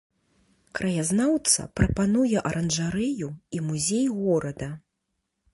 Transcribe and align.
Краязнаўца 0.79 1.67
прапануе 1.79 2.37
аранжарэю 2.53 3.29
і 3.59 3.63
музей 3.69 4.05
горада. 4.19 4.75